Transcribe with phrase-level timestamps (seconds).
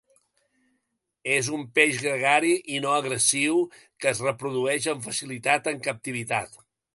[1.33, 6.59] És un peix gregari i no agressiu que es reprodueix amb facilitat en captivitat.